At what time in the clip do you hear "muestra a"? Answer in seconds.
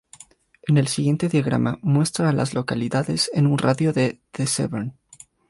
1.83-2.33